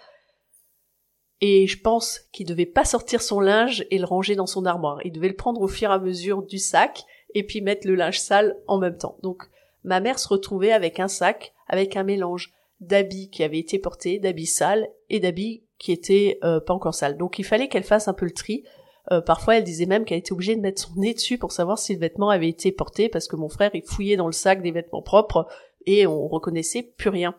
Et 1.42 1.68
je 1.68 1.80
pense 1.82 2.22
qu'il 2.32 2.46
devait 2.46 2.66
pas 2.66 2.86
sortir 2.86 3.22
son 3.22 3.40
linge 3.40 3.86
et 3.92 3.98
le 3.98 4.06
ranger 4.06 4.36
dans 4.36 4.46
son 4.46 4.66
armoire. 4.66 5.00
Il 5.04 5.12
devait 5.12 5.28
le 5.28 5.36
prendre 5.36 5.62
au 5.62 5.68
fur 5.68 5.90
et 5.90 5.94
à 5.94 6.00
mesure 6.00 6.44
du 6.44 6.58
sac 6.58 7.04
et 7.34 7.44
puis 7.44 7.62
mettre 7.62 7.88
le 7.88 7.96
linge 7.96 8.20
sale 8.20 8.56
en 8.68 8.78
même 8.78 8.98
temps. 8.98 9.18
Donc, 9.24 9.44
ma 9.84 10.00
mère 10.00 10.20
se 10.20 10.28
retrouvait 10.28 10.72
avec 10.72 11.00
un 11.00 11.08
sac, 11.08 11.54
avec 11.68 11.98
un 11.98 12.04
mélange 12.04 12.54
d'habits 12.80 13.30
qui 13.30 13.44
avaient 13.44 13.60
été 13.60 13.80
portés, 13.80 14.20
d'habits 14.20 14.46
sales 14.46 14.88
et 15.10 15.20
d'habits 15.20 15.64
qui 15.80 15.92
étaient 15.92 16.40
euh, 16.44 16.60
pas 16.60 16.74
encore 16.74 16.96
sales. 16.96 17.18
Donc, 17.18 17.40
il 17.40 17.44
fallait 17.44 17.68
qu'elle 17.68 17.84
fasse 17.84 18.08
un 18.08 18.14
peu 18.14 18.26
le 18.26 18.32
tri. 18.32 18.64
Euh, 19.12 19.20
parfois, 19.20 19.58
elle 19.58 19.64
disait 19.64 19.86
même 19.86 20.06
qu'elle 20.06 20.20
était 20.20 20.32
obligée 20.32 20.56
de 20.56 20.62
mettre 20.62 20.82
son 20.82 20.96
nez 20.96 21.14
dessus 21.14 21.38
pour 21.38 21.52
savoir 21.52 21.78
si 21.78 21.94
le 21.94 22.00
vêtement 22.00 22.30
avait 22.30 22.48
été 22.48 22.72
porté 22.72 23.10
parce 23.10 23.28
que 23.28 23.36
mon 23.36 23.50
frère, 23.50 23.72
il 23.74 23.84
fouillait 23.84 24.16
dans 24.16 24.28
le 24.28 24.34
sac 24.34 24.62
des 24.62 24.72
vêtements 24.72 25.02
propres 25.02 25.48
et 25.86 26.08
on 26.08 26.28
reconnaissait 26.28 26.84
plus 26.84 27.10
rien. 27.10 27.36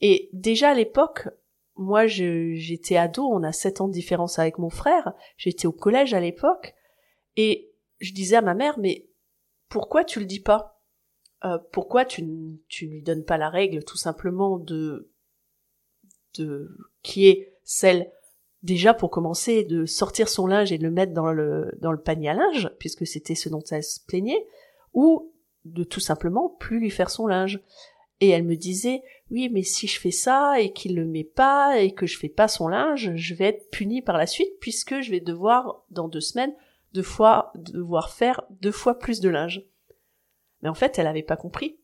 Et 0.00 0.30
déjà 0.32 0.70
à 0.70 0.74
l'époque, 0.74 1.28
moi 1.76 2.06
j'étais 2.06 2.96
ado, 2.96 3.24
on 3.24 3.42
a 3.42 3.52
sept 3.52 3.80
ans 3.80 3.88
de 3.88 3.92
différence 3.92 4.38
avec 4.38 4.58
mon 4.58 4.70
frère, 4.70 5.12
j'étais 5.36 5.66
au 5.66 5.72
collège 5.72 6.14
à 6.14 6.20
l'époque, 6.20 6.74
et 7.36 7.72
je 8.00 8.12
disais 8.12 8.36
à 8.36 8.42
ma 8.42 8.54
mère, 8.54 8.78
mais 8.78 9.08
pourquoi 9.68 10.04
tu 10.04 10.20
le 10.20 10.26
dis 10.26 10.40
pas? 10.40 10.82
Euh, 11.44 11.58
Pourquoi 11.72 12.04
tu, 12.04 12.22
tu 12.68 12.86
ne 12.86 12.92
lui 12.92 13.02
donnes 13.02 13.24
pas 13.24 13.38
la 13.38 13.48
règle 13.48 13.84
tout 13.84 13.96
simplement 13.96 14.58
de 14.58 15.10
de 16.38 16.68
qui 17.02 17.28
est 17.28 17.56
celle 17.64 18.12
déjà 18.62 18.92
pour 18.94 19.10
commencer 19.10 19.64
de 19.64 19.86
sortir 19.86 20.28
son 20.28 20.46
linge 20.46 20.70
et 20.70 20.78
de 20.78 20.82
le 20.82 20.90
mettre 20.90 21.12
dans 21.12 21.32
le 21.32 21.72
dans 21.80 21.92
le 21.92 22.00
panier 22.00 22.28
à 22.28 22.34
linge 22.34 22.70
puisque 22.78 23.06
c'était 23.06 23.34
ce 23.34 23.48
dont 23.48 23.64
elle 23.70 23.82
se 23.82 24.00
plaignait 24.06 24.46
ou 24.92 25.32
de 25.64 25.82
tout 25.82 26.00
simplement 26.00 26.48
plus 26.60 26.78
lui 26.78 26.90
faire 26.90 27.10
son 27.10 27.26
linge? 27.26 27.60
Et 28.20 28.28
elle 28.28 28.44
me 28.44 28.56
disait 28.56 29.02
oui 29.30 29.48
mais 29.48 29.62
si 29.62 29.86
je 29.86 29.98
fais 29.98 30.10
ça 30.10 30.60
et 30.60 30.72
qu'il 30.72 30.94
le 30.94 31.06
met 31.06 31.24
pas 31.24 31.78
et 31.78 31.92
que 31.92 32.06
je 32.06 32.18
fais 32.18 32.28
pas 32.28 32.48
son 32.48 32.68
linge 32.68 33.14
je 33.14 33.34
vais 33.34 33.46
être 33.46 33.70
punie 33.70 34.02
par 34.02 34.18
la 34.18 34.26
suite 34.26 34.58
puisque 34.60 35.00
je 35.00 35.10
vais 35.10 35.20
devoir 35.20 35.84
dans 35.90 36.08
deux 36.08 36.20
semaines 36.20 36.54
deux 36.92 37.02
fois 37.02 37.52
devoir 37.54 38.10
faire 38.10 38.42
deux 38.50 38.72
fois 38.72 38.98
plus 38.98 39.20
de 39.20 39.28
linge. 39.28 39.64
Mais 40.62 40.68
en 40.68 40.74
fait 40.74 40.98
elle 40.98 41.06
avait 41.06 41.22
pas 41.22 41.36
compris. 41.36 41.78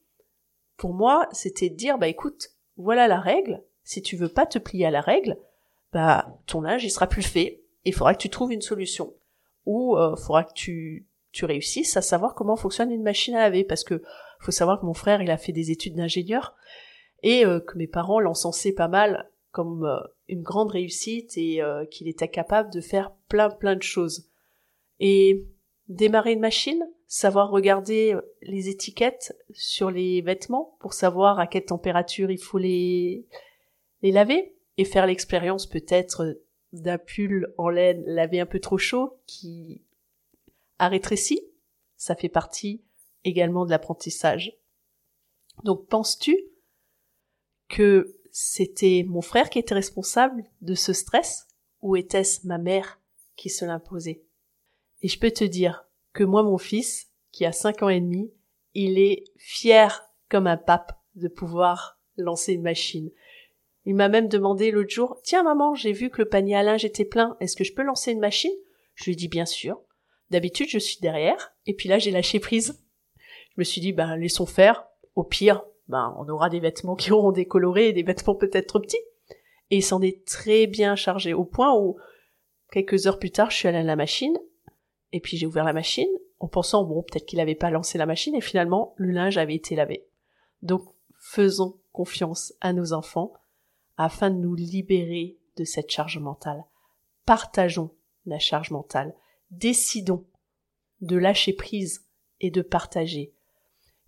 Pour 0.76 0.95
moi 0.95 1.28
c'était 1.33 1.71
de 1.71 1.76
dire 1.76 1.99
bah 1.99 2.09
écoute 2.09 2.50
voilà 2.76 3.09
la 3.09 3.21
règle. 3.21 3.62
Si 3.85 4.02
tu 4.02 4.16
veux 4.16 4.28
pas 4.28 4.47
te 4.47 4.59
plier 4.59 4.87
à 4.87 4.90
la 4.90 5.00
règle 5.00 5.38
bah 5.93 6.38
ton 6.47 6.61
linge 6.61 6.85
il 6.85 6.90
sera 6.90 7.07
plus 7.07 7.23
fait. 7.23 7.62
Il 7.85 7.95
faudra 7.95 8.14
que 8.14 8.23
tu 8.23 8.31
trouves 8.31 8.52
une 8.52 8.62
solution. 8.62 9.14
Ou 9.64 9.97
euh, 9.97 10.16
faudra 10.16 10.45
que 10.45 10.52
tu 10.55 11.07
tu 11.37 11.45
réussisses 11.45 11.99
à 11.99 12.02
savoir 12.02 12.35
comment 12.35 12.57
fonctionne 12.57 12.90
une 12.90 13.02
machine 13.02 13.35
à 13.35 13.40
laver 13.40 13.62
parce 13.62 13.85
que 13.85 14.02
faut 14.40 14.50
savoir 14.50 14.81
que 14.81 14.87
mon 14.87 14.95
frère 14.95 15.21
il 15.21 15.31
a 15.31 15.37
fait 15.37 15.52
des 15.52 15.71
études 15.71 15.95
d'ingénieur 15.95 16.57
et 17.23 17.45
euh, 17.45 17.61
que 17.61 17.76
mes 17.76 17.87
parents 17.87 18.21
l'encensaient 18.21 18.73
pas 18.73 18.88
mal 18.88 19.31
comme 19.50 19.85
euh, 19.85 19.99
une 20.28 20.43
grande 20.43 20.71
réussite 20.71 21.37
et 21.37 21.61
euh, 21.61 21.85
qu'il 21.85 22.09
était 22.09 22.28
capable 22.28 22.73
de 22.73 22.81
faire 22.81 23.12
plein 23.28 23.50
plein 23.50 23.76
de 23.76 23.83
choses. 23.83 24.31
Et 24.99 25.47
démarrer 25.88 26.33
une 26.33 26.40
machine, 26.40 26.88
savoir 27.07 27.50
regarder 27.50 28.16
les 28.40 28.71
étiquettes 28.71 29.37
sur 29.52 29.90
les 29.90 30.23
vêtements 30.23 30.78
pour 30.81 30.95
savoir 30.95 31.38
à 31.38 31.47
quelle 31.47 31.66
température 31.66 32.31
il 32.31 32.38
faut 32.43 32.59
les 32.59 33.26
les 34.00 34.11
laver 34.11 34.55
et 34.78 34.87
faire 34.87 35.07
l'expérience 35.07 35.66
peut-être 35.66 36.40
d'un 36.73 36.99
pull 36.99 37.52
en 37.59 37.69
laine 37.69 38.02
lavé 38.07 38.40
un 38.40 38.47
peu 38.47 38.59
trop 38.59 38.78
chaud 38.78 39.19
qui 39.26 39.86
a 40.78 40.88
rétréci. 40.88 41.40
Ça 41.97 42.14
fait 42.14 42.28
partie 42.28 42.85
également 43.25 43.64
de 43.64 43.71
l'apprentissage. 43.71 44.56
Donc 45.64 45.87
penses-tu 45.88 46.37
que 47.68 48.16
c'était 48.30 49.04
mon 49.09 49.23
frère 49.23 49.50
qui 49.50 49.59
était 49.59 49.75
responsable 49.75 50.45
de 50.61 50.75
ce 50.75 50.92
stress 50.92 51.47
ou 51.80 51.97
était-ce 51.97 52.47
ma 52.47 52.59
mère 52.59 53.00
qui 53.35 53.49
se 53.49 53.64
l'imposait? 53.64 54.23
Et 55.02 55.09
je 55.09 55.18
peux 55.18 55.30
te 55.30 55.45
dire 55.45 55.87
que 56.12 56.25
moi, 56.25 56.42
mon 56.42 56.59
fils, 56.59 57.09
qui 57.33 57.45
a 57.45 57.52
cinq 57.52 57.83
ans 57.83 57.88
et 57.88 58.00
demi, 58.00 58.33
il 58.75 58.99
est 58.99 59.25
fier 59.37 60.04
comme 60.28 60.47
un 60.47 60.56
pape 60.56 60.92
de 61.14 61.28
pouvoir 61.28 62.00
lancer 62.16 62.54
une 62.54 62.62
machine. 62.62 63.11
Il 63.85 63.95
m'a 63.95 64.09
même 64.09 64.28
demandé 64.28 64.71
l'autre 64.71 64.90
jour, 64.90 65.21
tiens 65.23 65.42
maman, 65.42 65.75
j'ai 65.75 65.92
vu 65.92 66.11
que 66.11 66.21
le 66.21 66.28
panier 66.28 66.56
à 66.56 66.62
linge 66.62 66.85
était 66.85 67.04
plein, 67.04 67.37
est-ce 67.40 67.56
que 67.56 67.64
je 67.64 67.73
peux 67.73 67.83
lancer 67.83 68.12
une 68.12 68.21
machine? 68.21 68.54
Je 68.95 69.04
lui 69.04 69.12
ai 69.12 69.16
dit 69.16 69.28
bien 69.28 69.47
sûr. 69.47 69.80
D'habitude, 70.30 70.68
je 70.68 70.78
suis 70.78 70.99
derrière, 71.00 71.52
et 71.66 71.75
puis 71.75 71.88
là, 71.88 71.99
j'ai 71.99 72.11
lâché 72.11 72.40
prise. 72.40 72.83
Je 73.16 73.54
me 73.59 73.64
suis 73.64 73.80
dit, 73.80 73.92
ben, 73.92 74.16
laissons 74.16 74.47
faire. 74.47 74.87
Au 75.14 75.25
pire, 75.25 75.62
ben, 75.88 76.14
on 76.18 76.28
aura 76.28 76.50
des 76.50 76.61
vêtements 76.61 76.97
qui 76.97 77.12
auront 77.12 77.33
décoloré 77.33 77.88
et 77.88 77.92
des 77.92 78.02
vêtements 78.02 78.35
peut-être 78.35 78.66
trop 78.66 78.80
petits. 78.80 79.00
Et 79.71 79.76
il 79.76 79.83
s'en 79.83 80.02
est 80.02 80.26
très 80.26 80.66
bien 80.66 80.97
chargé, 80.97 81.33
au 81.33 81.45
point 81.45 81.75
où, 81.76 81.97
quelques 82.71 83.06
heures 83.06 83.18
plus 83.18 83.30
tard, 83.30 83.50
je 83.50 83.56
suis 83.56 83.68
allée 83.68 83.78
à 83.78 83.83
la 83.83 83.97
machine, 83.97 84.37
et 85.12 85.21
puis 85.21 85.37
j'ai 85.37 85.47
ouvert 85.47 85.64
la 85.64 85.73
machine, 85.73 86.09
en 86.38 86.49
pensant, 86.49 86.85
bon, 86.85 87.02
peut-être 87.02 87.26
qu'il 87.26 87.38
n'avait 87.38 87.54
pas 87.54 87.71
lancé 87.71 87.99
la 87.99 88.06
machine, 88.06 88.35
et 88.35 88.40
finalement, 88.40 88.95
le 88.97 89.11
linge 89.11 89.38
avait 89.38 89.54
été 89.54 89.75
lavé. 89.75 90.06
Donc, 90.62 90.83
faisons 91.18 91.78
confiance 91.92 92.52
à 92.61 92.73
nos 92.73 92.92
enfants, 92.92 93.33
afin 93.97 94.30
de 94.30 94.37
nous 94.37 94.54
libérer 94.54 95.38
de 95.56 95.64
cette 95.64 95.90
charge 95.90 96.18
mentale. 96.18 96.64
Partageons 97.25 97.90
la 98.26 98.38
charge 98.38 98.71
mentale. 98.71 99.14
Décidons 99.50 100.26
de 101.00 101.16
lâcher 101.16 101.52
prise 101.52 102.06
et 102.40 102.50
de 102.50 102.62
partager. 102.62 103.34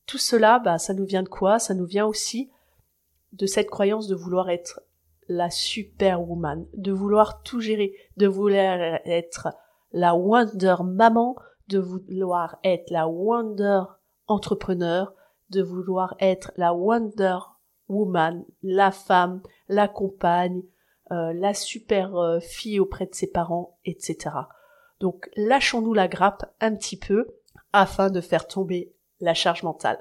Tout 0.06 0.18
cela, 0.18 0.58
bah, 0.58 0.78
ça 0.78 0.94
nous 0.94 1.04
vient 1.04 1.22
de 1.22 1.28
quoi? 1.28 1.58
Ça 1.58 1.74
nous 1.74 1.84
vient 1.84 2.06
aussi 2.06 2.50
de 3.32 3.46
cette 3.46 3.68
croyance 3.68 4.08
de 4.08 4.14
vouloir 4.14 4.48
être 4.48 4.80
la 5.28 5.50
superwoman, 5.50 6.66
de 6.72 6.92
vouloir 6.92 7.42
tout 7.42 7.60
gérer, 7.60 7.94
de 8.16 8.26
vouloir 8.26 9.00
être 9.04 9.48
la 9.92 10.14
wonder 10.14 10.76
maman, 10.82 11.36
de 11.68 11.78
vouloir 11.78 12.58
être 12.64 12.90
la 12.90 13.06
wonder 13.06 13.82
entrepreneur, 14.26 15.14
de 15.50 15.62
vouloir 15.62 16.14
être 16.20 16.52
la 16.56 16.72
wonder 16.72 17.38
woman, 17.88 18.44
la 18.62 18.90
femme, 18.90 19.42
la 19.68 19.88
compagne, 19.88 20.62
euh, 21.10 21.32
la 21.32 21.54
super 21.54 22.16
euh, 22.16 22.40
fille 22.40 22.80
auprès 22.80 23.06
de 23.06 23.14
ses 23.14 23.30
parents, 23.30 23.78
etc. 23.84 24.30
Donc 25.00 25.28
lâchons-nous 25.36 25.94
la 25.94 26.08
grappe 26.08 26.44
un 26.60 26.74
petit 26.74 26.98
peu 26.98 27.26
afin 27.72 28.10
de 28.10 28.20
faire 28.20 28.46
tomber 28.46 28.92
la 29.20 29.34
charge 29.34 29.62
mentale. 29.62 29.98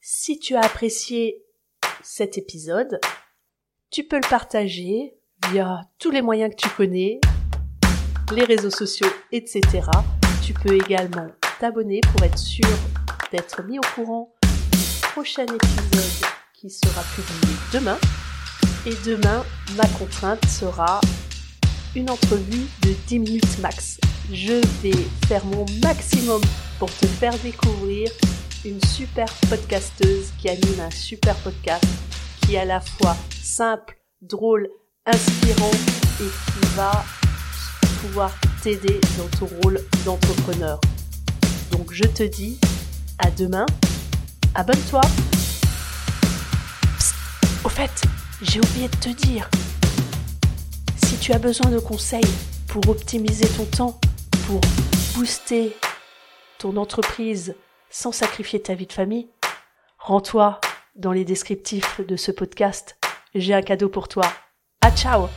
Si 0.00 0.38
tu 0.38 0.54
as 0.54 0.60
apprécié 0.60 1.44
cet 2.02 2.38
épisode, 2.38 3.00
tu 3.90 4.04
peux 4.04 4.16
le 4.16 4.28
partager 4.28 5.18
via 5.50 5.82
tous 5.98 6.10
les 6.10 6.22
moyens 6.22 6.54
que 6.54 6.62
tu 6.62 6.68
connais, 6.70 7.20
les 8.32 8.44
réseaux 8.44 8.70
sociaux, 8.70 9.10
etc. 9.32 9.82
Tu 10.44 10.54
peux 10.54 10.74
également 10.74 11.28
t'abonner 11.60 12.00
pour 12.12 12.22
être 12.22 12.38
sûr 12.38 12.68
d'être 13.30 13.62
mis 13.64 13.78
au 13.78 13.86
courant 13.94 14.34
du 14.42 15.08
prochain 15.12 15.44
épisode 15.44 16.30
qui 16.54 16.70
sera 16.70 17.02
publié 17.14 17.56
demain. 17.72 17.98
Et 18.86 18.94
demain, 19.04 19.44
ma 19.76 19.86
contrainte 19.98 20.44
sera 20.46 21.00
une 21.96 22.10
entrevue 22.10 22.66
de 22.82 22.94
10 23.06 23.18
minutes 23.20 23.58
max. 23.60 23.98
Je 24.30 24.60
vais 24.82 25.06
faire 25.26 25.44
mon 25.46 25.64
maximum 25.82 26.42
pour 26.78 26.94
te 26.94 27.06
faire 27.06 27.36
découvrir 27.38 28.10
une 28.66 28.80
super 28.82 29.26
podcasteuse 29.48 30.30
qui 30.38 30.50
anime 30.50 30.80
un 30.80 30.90
super 30.90 31.34
podcast 31.36 31.84
qui 32.42 32.54
est 32.54 32.58
à 32.58 32.64
la 32.66 32.80
fois 32.80 33.16
simple, 33.42 33.96
drôle, 34.20 34.68
inspirant 35.06 35.70
et 36.20 36.24
qui 36.24 36.66
va 36.76 37.02
pouvoir 38.02 38.30
t'aider 38.62 39.00
dans 39.16 39.38
ton 39.38 39.48
rôle 39.62 39.80
d'entrepreneur. 40.04 40.78
Donc 41.72 41.94
je 41.94 42.04
te 42.04 42.24
dis 42.24 42.60
à 43.18 43.30
demain, 43.30 43.64
abonne-toi. 44.54 45.00
Au 47.64 47.70
fait, 47.70 48.02
j'ai 48.42 48.60
oublié 48.60 48.88
de 48.88 48.96
te 48.96 49.08
dire, 49.08 49.48
si 51.06 51.16
tu 51.18 51.32
as 51.32 51.38
besoin 51.38 51.70
de 51.70 51.78
conseils 51.78 52.24
pour 52.66 52.88
optimiser 52.88 53.46
ton 53.46 53.64
temps, 53.64 54.00
pour 54.48 54.60
booster 55.14 55.76
ton 56.58 56.76
entreprise 56.76 57.54
sans 57.90 58.10
sacrifier 58.10 58.60
ta 58.60 58.74
vie 58.74 58.86
de 58.86 58.92
famille, 58.92 59.28
rends-toi 59.98 60.60
dans 60.96 61.12
les 61.12 61.24
descriptifs 61.24 62.00
de 62.00 62.16
ce 62.16 62.32
podcast. 62.32 62.98
J'ai 63.36 63.54
un 63.54 63.62
cadeau 63.62 63.88
pour 63.88 64.08
toi. 64.08 64.24
À 64.80 64.90
ciao 64.90 65.28